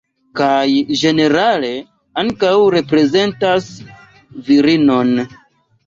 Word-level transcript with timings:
Kaj 0.39 0.61
ĝenerale 1.01 1.69
ankaŭ 2.23 2.55
reprezentas 2.79 3.71
virinon. 4.51 5.19